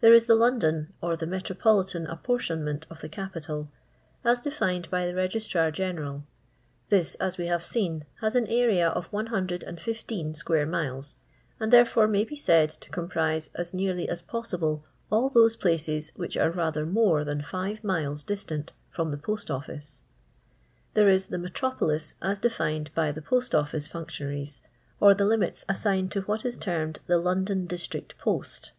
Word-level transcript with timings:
Theft 0.00 0.10
is 0.12 0.26
the 0.26 0.34
London 0.34 0.92
(or 1.00 1.14
the 1.14 1.24
metropoUtan 1.24 2.10
apportionment 2.12 2.84
of 2.90 3.00
the 3.00 3.08
capital) 3.08 3.68
as 4.24 4.40
defined 4.40 4.90
by 4.90 5.06
the 5.06 5.12
Rc^tnr 5.12 5.70
6ene 5.76 5.94
ml. 6.00 6.22
Thif, 6.90 7.14
as 7.20 7.38
we 7.38 7.46
have 7.46 7.64
seen, 7.64 8.04
has 8.20 8.34
an 8.34 8.48
area 8.48 8.88
of 8.88 9.06
115 9.12 10.34
square 10.34 10.66
miles, 10.66 11.18
and 11.60 11.72
therefore 11.72 12.08
may 12.08 12.24
be 12.24 12.34
said 12.34 12.70
to 12.70 12.90
com 12.90 13.08
prise 13.08 13.50
as 13.54 13.72
nearly 13.72 14.08
as 14.08 14.20
possible 14.20 14.84
all 15.12 15.28
those 15.28 15.54
places 15.54 16.10
which 16.16 16.36
are 16.36 16.50
rather 16.50 16.84
more 16.84 17.22
than 17.22 17.40
Jive 17.40 17.84
miles 17.84 18.24
distant 18.24 18.72
from 18.90 19.12
the 19.12 19.16
Post 19.16 19.48
Office. 19.48 20.02
There 20.94 21.08
is 21.08 21.26
the 21.26 21.38
Metropolis 21.38 22.16
as 22.20 22.40
defined 22.40 22.90
by 22.96 23.12
the 23.12 23.22
Pott 23.22 23.52
Officc 23.54 23.88
functionaries, 23.88 24.60
or 24.98 25.14
the 25.14 25.24
limits 25.24 25.64
assigned 25.68 26.10
to 26.10 26.22
what 26.22 26.44
is 26.44 26.56
termed 26.58 26.98
the" 27.06 27.18
London 27.18 27.64
District 27.66 28.18
Post." 28.18 28.72